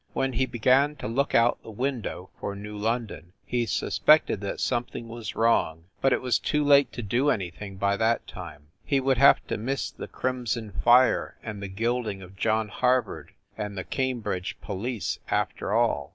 When 0.13 0.33
he 0.33 0.47
began 0.47 0.95
to 0.95 1.07
look 1.07 1.35
out 1.35 1.61
the 1.61 1.69
window 1.69 2.31
for 2.39 2.55
New 2.55 2.75
London 2.75 3.33
he 3.45 3.67
suspected 3.67 4.41
that 4.41 4.59
something 4.59 5.07
was 5.07 5.35
wrong, 5.35 5.83
but 6.01 6.11
it 6.11 6.23
was 6.23 6.39
too 6.39 6.63
late 6.63 6.91
to 6.93 7.03
do 7.03 7.29
any 7.29 7.51
thing 7.51 7.75
by 7.75 7.97
that 7.97 8.25
time. 8.25 8.69
He 8.83 8.99
would 8.99 9.19
have 9.19 9.45
to 9.45 9.57
miss 9.59 9.91
the 9.91 10.07
crimson 10.07 10.71
fire 10.71 11.37
and 11.43 11.61
the 11.61 11.67
gilding 11.67 12.23
of 12.23 12.35
John 12.35 12.69
Harvard 12.69 13.33
and 13.55 13.77
the 13.77 13.83
Cambridge 13.83 14.57
police 14.59 15.19
after 15.29 15.71
all. 15.71 16.09